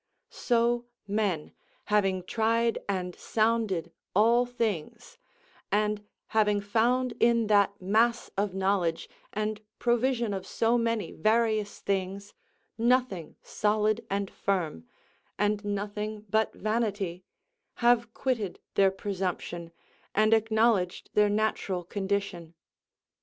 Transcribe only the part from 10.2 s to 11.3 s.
of so many